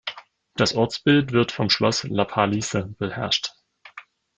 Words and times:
Das 0.55 0.73
Ortsbild 0.73 1.31
wird 1.31 1.51
vom 1.51 1.69
Schloss 1.69 2.05
Lapalisse 2.05 2.85
beherrscht. 2.97 3.51